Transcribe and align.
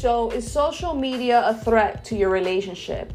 so 0.00 0.30
is 0.30 0.50
social 0.50 0.94
media 0.94 1.46
a 1.46 1.52
threat 1.52 2.02
to 2.06 2.16
your 2.16 2.30
relationship? 2.30 3.12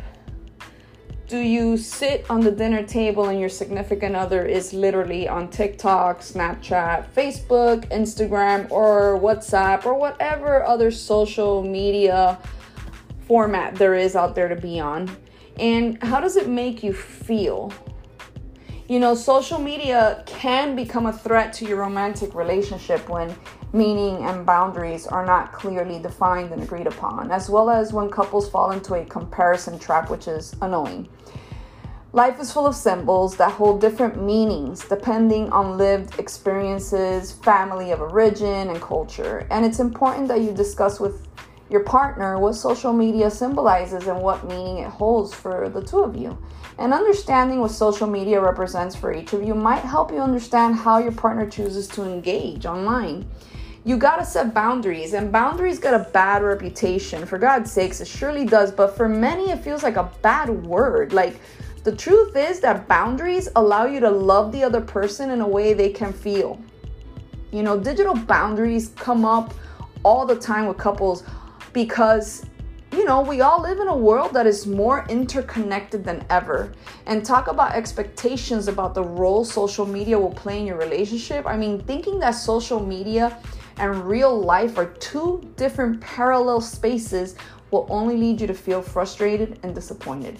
Do 1.27 1.39
you 1.39 1.77
sit 1.77 2.29
on 2.29 2.41
the 2.41 2.51
dinner 2.51 2.83
table 2.83 3.29
and 3.29 3.39
your 3.39 3.49
significant 3.49 4.15
other 4.15 4.45
is 4.45 4.71
literally 4.71 5.27
on 5.27 5.49
TikTok, 5.49 6.19
Snapchat, 6.19 7.11
Facebook, 7.11 7.89
Instagram, 7.89 8.69
or 8.69 9.19
WhatsApp, 9.19 9.87
or 9.87 9.95
whatever 9.95 10.63
other 10.63 10.91
social 10.91 11.63
media 11.63 12.37
format 13.27 13.73
there 13.73 13.95
is 13.95 14.15
out 14.15 14.35
there 14.35 14.47
to 14.47 14.55
be 14.55 14.79
on? 14.79 15.09
And 15.59 15.97
how 16.03 16.19
does 16.19 16.35
it 16.35 16.47
make 16.47 16.83
you 16.83 16.93
feel? 16.93 17.73
You 18.87 18.99
know, 18.99 19.15
social 19.15 19.57
media 19.57 20.23
can 20.27 20.75
become 20.75 21.07
a 21.07 21.13
threat 21.13 21.51
to 21.53 21.65
your 21.65 21.77
romantic 21.77 22.35
relationship 22.35 23.09
when 23.09 23.35
meaning 23.75 24.23
and 24.23 24.45
boundaries 24.45 25.05
are 25.05 25.25
not 25.25 25.51
clearly 25.51 25.99
defined 25.99 26.51
and 26.51 26.63
agreed 26.63 26.87
upon, 26.87 27.29
as 27.29 27.49
well 27.49 27.69
as 27.69 27.91
when 27.91 28.09
couples 28.09 28.49
fall 28.49 28.71
into 28.71 28.95
a 28.95 29.03
comparison 29.05 29.77
trap, 29.77 30.09
which 30.09 30.27
is 30.27 30.55
annoying. 30.61 31.07
Life 32.13 32.39
is 32.39 32.49
full 32.49 32.65
of 32.65 32.75
symbols 32.75 33.35
that 33.35 33.51
hold 33.51 33.81
different 33.81 34.23
meanings 34.23 34.87
depending 34.87 35.51
on 35.51 35.77
lived 35.77 36.17
experiences, 36.17 37.33
family 37.33 37.91
of 37.91 37.99
origin, 37.99 38.69
and 38.69 38.81
culture. 38.81 39.45
And 39.51 39.65
it's 39.65 39.81
important 39.81 40.29
that 40.29 40.39
you 40.39 40.53
discuss 40.53 40.97
with 40.97 41.27
your 41.69 41.81
partner 41.81 42.39
what 42.39 42.53
social 42.53 42.93
media 42.93 43.29
symbolizes 43.29 44.07
and 44.07 44.21
what 44.21 44.47
meaning 44.47 44.77
it 44.77 44.89
holds 44.89 45.33
for 45.33 45.67
the 45.67 45.81
two 45.81 45.99
of 45.99 46.15
you. 46.15 46.37
And 46.77 46.93
understanding 46.93 47.59
what 47.59 47.71
social 47.71 48.07
media 48.07 48.39
represents 48.39 48.95
for 48.95 49.13
each 49.13 49.33
of 49.33 49.43
you 49.43 49.53
might 49.53 49.83
help 49.83 50.11
you 50.11 50.19
understand 50.19 50.75
how 50.75 50.99
your 50.99 51.11
partner 51.11 51.49
chooses 51.49 51.87
to 51.89 52.03
engage 52.03 52.65
online. 52.65 53.29
You 53.85 53.97
gotta 53.97 54.25
set 54.25 54.51
boundaries, 54.51 55.13
and 55.13 55.31
boundaries 55.31 55.77
get 55.77 55.93
a 55.93 56.09
bad 56.11 56.41
reputation. 56.41 57.23
For 57.23 57.37
God's 57.37 57.71
sakes, 57.71 58.01
it 58.01 58.07
surely 58.07 58.43
does, 58.43 58.71
but 58.71 58.97
for 58.97 59.07
many, 59.07 59.51
it 59.51 59.59
feels 59.59 59.83
like 59.83 59.95
a 59.95 60.11
bad 60.23 60.49
word. 60.49 61.13
Like, 61.13 61.39
the 61.83 61.95
truth 61.95 62.35
is 62.35 62.59
that 62.61 62.87
boundaries 62.87 63.47
allow 63.55 63.85
you 63.85 63.99
to 63.99 64.09
love 64.09 64.51
the 64.51 64.63
other 64.63 64.81
person 64.81 65.29
in 65.29 65.39
a 65.39 65.47
way 65.47 65.75
they 65.75 65.91
can 65.91 66.11
feel. 66.11 66.59
You 67.51 67.61
know, 67.61 67.79
digital 67.79 68.15
boundaries 68.15 68.89
come 68.95 69.23
up 69.23 69.53
all 70.01 70.25
the 70.25 70.35
time 70.35 70.65
with 70.65 70.79
couples 70.79 71.23
because 71.71 72.43
you 72.91 73.03
know, 73.03 73.21
we 73.21 73.41
all 73.41 73.61
live 73.61 73.79
in 73.79 73.89
a 73.89 73.95
world 73.95 74.33
that 74.33 74.47
is 74.47 74.65
more 74.65 75.05
interconnected 75.09 76.05
than 76.05 76.25
ever. 76.29 76.71
And 77.07 77.25
talk 77.25 77.47
about 77.47 77.73
expectations 77.73 78.69
about 78.69 78.93
the 78.93 79.03
role 79.03 79.43
social 79.43 79.85
media 79.85 80.17
will 80.17 80.31
play 80.31 80.61
in 80.61 80.65
your 80.65 80.77
relationship. 80.77 81.45
I 81.45 81.57
mean, 81.57 81.81
thinking 81.81 82.19
that 82.19 82.31
social 82.31 82.79
media 82.79 83.37
and 83.77 84.05
real 84.05 84.39
life 84.39 84.77
are 84.77 84.85
two 84.85 85.41
different 85.57 85.99
parallel 86.01 86.61
spaces 86.61 87.35
will 87.71 87.87
only 87.89 88.15
lead 88.17 88.39
you 88.41 88.47
to 88.47 88.53
feel 88.53 88.81
frustrated 88.81 89.59
and 89.63 89.75
disappointed. 89.75 90.39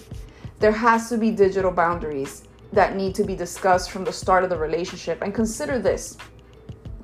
There 0.59 0.71
has 0.71 1.09
to 1.09 1.17
be 1.17 1.31
digital 1.31 1.71
boundaries 1.71 2.47
that 2.71 2.95
need 2.95 3.15
to 3.15 3.23
be 3.23 3.35
discussed 3.35 3.91
from 3.91 4.03
the 4.03 4.13
start 4.13 4.43
of 4.43 4.49
the 4.49 4.57
relationship. 4.57 5.21
And 5.21 5.33
consider 5.33 5.79
this 5.79 6.17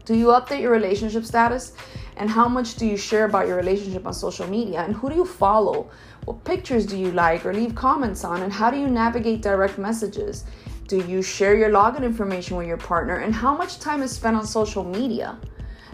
do 0.06 0.16
you 0.16 0.28
update 0.28 0.62
your 0.62 0.72
relationship 0.72 1.26
status? 1.26 1.74
And 2.18 2.30
how 2.30 2.48
much 2.48 2.76
do 2.76 2.86
you 2.86 2.98
share 2.98 3.26
about 3.26 3.48
your 3.48 3.56
relationship 3.56 4.06
on 4.06 4.14
social 4.14 4.48
media? 4.48 4.82
And 4.82 4.96
who 4.96 5.10
do 5.10 5.16
you 5.16 5.26
follow? 5.26 5.90
What 6.26 6.44
pictures 6.44 6.86
do 6.86 6.98
you 6.98 7.12
like 7.12 7.46
or 7.46 7.54
leave 7.54 7.76
comments 7.76 8.24
on? 8.24 8.42
And 8.42 8.52
how 8.52 8.70
do 8.70 8.78
you 8.78 8.88
navigate 8.88 9.42
direct 9.42 9.78
messages? 9.78 10.44
Do 10.88 10.98
you 11.06 11.22
share 11.22 11.56
your 11.56 11.70
login 11.70 12.04
information 12.04 12.58
with 12.58 12.68
your 12.68 12.78
partner? 12.78 13.18
And 13.18 13.34
how 13.34 13.56
much 13.56 13.80
time 13.80 14.02
is 14.02 14.12
spent 14.12 14.36
on 14.36 14.46
social 14.46 14.84
media? 14.84 15.40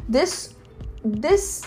This 0.10 0.54
this 1.04 1.66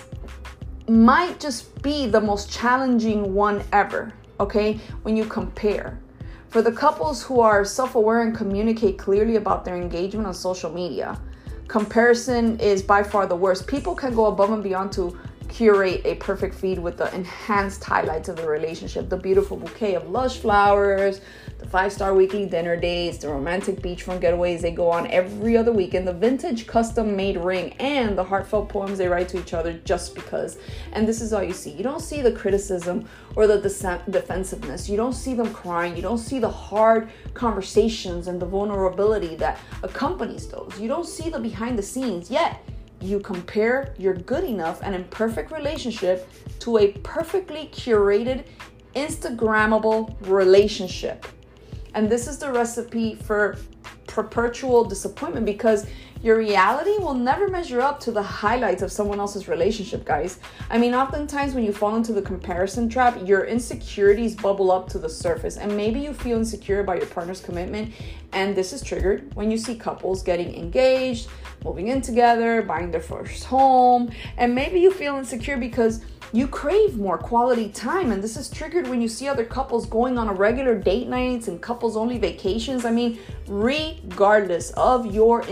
might 0.88 1.38
just 1.38 1.82
be 1.82 2.06
the 2.06 2.20
most 2.20 2.50
challenging 2.50 3.34
one 3.34 3.62
ever, 3.72 4.12
okay? 4.40 4.80
When 5.02 5.16
you 5.16 5.24
compare. 5.24 6.00
For 6.48 6.62
the 6.62 6.72
couples 6.72 7.22
who 7.22 7.40
are 7.40 7.64
self-aware 7.64 8.22
and 8.22 8.34
communicate 8.34 8.98
clearly 8.98 9.36
about 9.36 9.64
their 9.64 9.76
engagement 9.76 10.26
on 10.26 10.34
social 10.34 10.72
media, 10.72 11.20
comparison 11.68 12.58
is 12.58 12.82
by 12.82 13.04
far 13.04 13.26
the 13.26 13.36
worst. 13.36 13.68
People 13.68 13.94
can 13.94 14.14
go 14.14 14.26
above 14.26 14.50
and 14.50 14.62
beyond 14.62 14.90
to 14.92 15.16
curate 15.48 16.00
a 16.04 16.14
perfect 16.16 16.54
feed 16.54 16.78
with 16.78 16.96
the 16.96 17.14
enhanced 17.14 17.84
highlights 17.84 18.28
of 18.28 18.36
the 18.36 18.48
relationship 18.48 19.08
the 19.08 19.16
beautiful 19.16 19.56
bouquet 19.56 19.94
of 19.94 20.08
lush 20.08 20.38
flowers, 20.38 21.20
the 21.60 21.68
five 21.68 21.92
star 21.92 22.14
weekly 22.14 22.46
dinner 22.46 22.74
dates, 22.74 23.18
the 23.18 23.28
romantic 23.28 23.76
beachfront 23.82 24.20
getaways 24.20 24.62
they 24.62 24.70
go 24.70 24.90
on 24.90 25.06
every 25.08 25.58
other 25.58 25.72
weekend, 25.72 26.08
the 26.08 26.12
vintage 26.12 26.66
custom 26.66 27.14
made 27.14 27.36
ring, 27.36 27.74
and 27.74 28.16
the 28.16 28.24
heartfelt 28.24 28.70
poems 28.70 28.96
they 28.96 29.08
write 29.08 29.28
to 29.28 29.38
each 29.38 29.52
other 29.52 29.74
just 29.84 30.14
because. 30.14 30.56
And 30.92 31.06
this 31.06 31.20
is 31.20 31.34
all 31.34 31.42
you 31.42 31.52
see. 31.52 31.70
You 31.70 31.82
don't 31.82 32.00
see 32.00 32.22
the 32.22 32.32
criticism 32.32 33.06
or 33.36 33.46
the 33.46 33.60
defensiveness. 33.60 34.88
You 34.88 34.96
don't 34.96 35.12
see 35.12 35.34
them 35.34 35.52
crying. 35.52 35.94
You 35.94 36.02
don't 36.02 36.18
see 36.18 36.38
the 36.38 36.50
hard 36.50 37.10
conversations 37.34 38.26
and 38.26 38.40
the 38.40 38.46
vulnerability 38.46 39.36
that 39.36 39.60
accompanies 39.82 40.48
those. 40.48 40.80
You 40.80 40.88
don't 40.88 41.06
see 41.06 41.28
the 41.28 41.38
behind 41.38 41.78
the 41.78 41.82
scenes 41.82 42.30
yet 42.30 42.64
you 43.02 43.18
compare 43.18 43.94
your 43.96 44.12
good 44.12 44.44
enough 44.44 44.80
and 44.82 44.94
imperfect 44.94 45.50
relationship 45.50 46.28
to 46.58 46.76
a 46.76 46.88
perfectly 46.98 47.70
curated, 47.72 48.44
Instagrammable 48.94 50.14
relationship. 50.28 51.26
And 51.94 52.08
this 52.08 52.26
is 52.28 52.38
the 52.38 52.50
recipe 52.52 53.14
for 53.14 53.56
perpetual 54.06 54.84
disappointment 54.84 55.46
because 55.46 55.86
your 56.22 56.36
reality 56.36 56.98
will 56.98 57.14
never 57.14 57.48
measure 57.48 57.80
up 57.80 57.98
to 58.00 58.12
the 58.12 58.22
highlights 58.22 58.82
of 58.82 58.92
someone 58.92 59.18
else's 59.18 59.48
relationship, 59.48 60.04
guys. 60.04 60.38
I 60.68 60.76
mean, 60.76 60.94
oftentimes 60.94 61.54
when 61.54 61.64
you 61.64 61.72
fall 61.72 61.96
into 61.96 62.12
the 62.12 62.20
comparison 62.20 62.88
trap, 62.88 63.26
your 63.26 63.44
insecurities 63.44 64.34
bubble 64.34 64.70
up 64.70 64.88
to 64.90 64.98
the 64.98 65.08
surface, 65.08 65.56
and 65.56 65.74
maybe 65.74 66.00
you 66.00 66.12
feel 66.12 66.36
insecure 66.36 66.80
about 66.80 66.98
your 66.98 67.06
partner's 67.06 67.40
commitment. 67.40 67.94
And 68.32 68.54
this 68.54 68.72
is 68.72 68.82
triggered 68.82 69.34
when 69.34 69.50
you 69.50 69.56
see 69.56 69.74
couples 69.74 70.22
getting 70.22 70.54
engaged, 70.54 71.28
moving 71.64 71.88
in 71.88 72.02
together, 72.02 72.62
buying 72.62 72.90
their 72.90 73.00
first 73.00 73.44
home, 73.44 74.10
and 74.36 74.54
maybe 74.54 74.78
you 74.78 74.90
feel 74.90 75.16
insecure 75.16 75.56
because 75.56 76.02
you 76.32 76.46
crave 76.46 76.96
more 76.96 77.18
quality 77.18 77.68
time 77.70 78.12
and 78.12 78.22
this 78.22 78.36
is 78.36 78.48
triggered 78.48 78.86
when 78.86 79.02
you 79.02 79.08
see 79.08 79.26
other 79.26 79.44
couples 79.44 79.84
going 79.86 80.16
on 80.16 80.28
a 80.28 80.32
regular 80.32 80.78
date 80.78 81.08
nights 81.08 81.48
and 81.48 81.60
couples 81.60 81.96
only 81.96 82.18
vacations 82.18 82.84
i 82.84 82.90
mean 82.90 83.18
regardless 83.48 84.70
of 84.72 85.12
your 85.12 85.42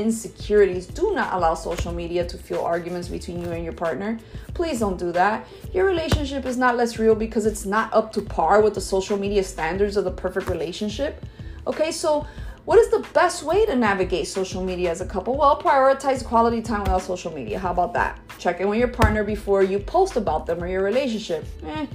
insecurities 0.62 0.86
do 0.86 1.14
not 1.14 1.32
allow 1.34 1.54
social 1.54 1.92
media 1.92 2.26
to 2.26 2.36
fuel 2.36 2.64
arguments 2.64 3.08
between 3.08 3.41
you 3.41 3.50
and 3.50 3.64
your 3.64 3.72
partner. 3.72 4.19
Please 4.54 4.80
don't 4.80 4.98
do 4.98 5.12
that. 5.12 5.46
Your 5.72 5.86
relationship 5.86 6.44
is 6.46 6.56
not 6.56 6.76
less 6.76 6.98
real 6.98 7.14
because 7.14 7.46
it's 7.46 7.64
not 7.64 7.92
up 7.92 8.12
to 8.14 8.22
par 8.22 8.62
with 8.62 8.74
the 8.74 8.80
social 8.80 9.16
media 9.16 9.42
standards 9.44 9.97
of 9.97 10.04
the 10.04 10.10
perfect 10.10 10.48
relationship. 10.48 11.24
Okay 11.66 11.92
so 11.92 12.26
what 12.68 12.78
is 12.78 12.90
the 12.90 12.98
best 13.14 13.44
way 13.44 13.64
to 13.64 13.74
navigate 13.74 14.28
social 14.28 14.62
media 14.62 14.90
as 14.90 15.00
a 15.00 15.06
couple? 15.06 15.34
Well, 15.38 15.58
prioritize 15.58 16.22
quality 16.22 16.60
time 16.60 16.80
without 16.80 17.00
social 17.00 17.32
media. 17.32 17.58
How 17.58 17.70
about 17.70 17.94
that? 17.94 18.20
Check 18.38 18.60
in 18.60 18.68
with 18.68 18.78
your 18.78 18.88
partner 18.88 19.24
before 19.24 19.62
you 19.62 19.78
post 19.78 20.16
about 20.16 20.44
them 20.44 20.62
or 20.62 20.68
your 20.68 20.82
relationship. 20.82 21.46
Eh, 21.64 21.86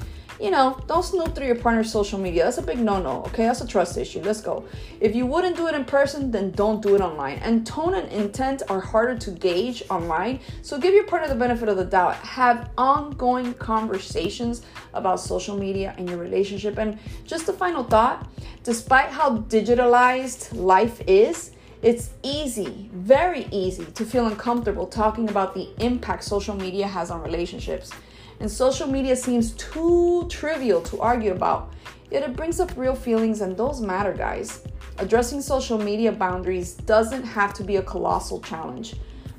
you 0.41 0.49
know, 0.49 0.81
don't 0.87 1.03
snoop 1.03 1.35
through 1.35 1.45
your 1.45 1.57
partner's 1.57 1.91
social 1.91 2.17
media. 2.17 2.43
That's 2.43 2.57
a 2.57 2.63
big 2.63 2.79
no 2.79 2.99
no, 2.99 3.21
okay? 3.27 3.45
That's 3.45 3.61
a 3.61 3.67
trust 3.67 3.99
issue. 3.99 4.21
Let's 4.23 4.41
go. 4.41 4.65
If 4.99 5.15
you 5.15 5.27
wouldn't 5.27 5.57
do 5.57 5.67
it 5.67 5.75
in 5.75 5.85
person, 5.85 6.31
then 6.31 6.49
don't 6.51 6.81
do 6.81 6.95
it 6.95 7.01
online. 7.01 7.37
And 7.37 7.67
tone 7.67 7.93
and 7.93 8.11
intent 8.11 8.63
are 8.67 8.79
harder 8.79 9.15
to 9.15 9.29
gauge 9.29 9.83
online. 9.91 10.39
So 10.63 10.79
give 10.79 10.95
your 10.95 11.05
partner 11.05 11.27
the 11.27 11.35
benefit 11.35 11.69
of 11.69 11.77
the 11.77 11.85
doubt. 11.85 12.15
Have 12.15 12.71
ongoing 12.79 13.53
conversations 13.53 14.63
about 14.95 15.19
social 15.19 15.55
media 15.55 15.93
and 15.99 16.09
your 16.09 16.17
relationship. 16.17 16.79
And 16.79 16.97
just 17.25 17.47
a 17.47 17.53
final 17.53 17.83
thought 17.83 18.27
despite 18.63 19.09
how 19.09 19.39
digitalized 19.49 20.55
life 20.55 21.01
is, 21.05 21.51
it's 21.81 22.11
easy, 22.23 22.89
very 22.93 23.45
easy, 23.51 23.85
to 23.85 24.05
feel 24.05 24.25
uncomfortable 24.27 24.87
talking 24.87 25.29
about 25.29 25.53
the 25.53 25.69
impact 25.79 26.23
social 26.23 26.55
media 26.55 26.87
has 26.87 27.11
on 27.11 27.21
relationships. 27.21 27.91
And 28.39 28.49
social 28.49 28.87
media 28.87 29.15
seems 29.17 29.51
too 29.51 30.27
trivial 30.29 30.81
to 30.83 31.01
argue 31.01 31.33
about, 31.33 31.73
yet 32.09 32.23
it 32.23 32.37
brings 32.37 32.61
up 32.61 32.71
real 32.77 32.95
feelings, 32.95 33.41
and 33.41 33.57
those 33.57 33.81
matter, 33.81 34.13
guys. 34.13 34.63
Addressing 34.97 35.41
social 35.41 35.77
media 35.77 36.11
boundaries 36.11 36.75
doesn't 36.75 37.23
have 37.23 37.53
to 37.55 37.63
be 37.63 37.77
a 37.77 37.83
colossal 37.83 38.39
challenge. 38.39 38.95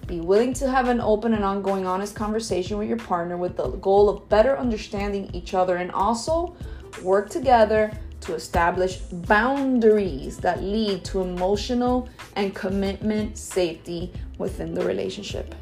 Be 0.06 0.20
willing 0.20 0.52
to 0.54 0.68
have 0.68 0.88
an 0.88 1.00
open 1.00 1.32
and 1.32 1.44
ongoing 1.44 1.86
honest 1.86 2.14
conversation 2.14 2.76
with 2.76 2.88
your 2.88 2.98
partner 2.98 3.38
with 3.38 3.56
the 3.56 3.68
goal 3.68 4.10
of 4.10 4.28
better 4.28 4.58
understanding 4.58 5.30
each 5.32 5.54
other 5.54 5.76
and 5.76 5.90
also 5.92 6.54
work 7.02 7.30
together 7.30 7.90
to 8.24 8.34
establish 8.34 8.96
boundaries 8.96 10.38
that 10.38 10.62
lead 10.62 11.04
to 11.06 11.20
emotional 11.20 12.08
and 12.36 12.54
commitment 12.54 13.38
safety 13.38 14.12
within 14.38 14.74
the 14.74 14.84
relationship. 14.84 15.54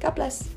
God 0.00 0.14
bless. 0.14 0.48